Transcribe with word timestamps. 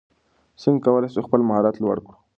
څنګه 0.61 0.81
کولای 0.85 1.09
سو 1.13 1.19
خپل 1.27 1.39
مهارت 1.49 1.75
لوړ 1.83 1.97
کړو؟ 2.05 2.15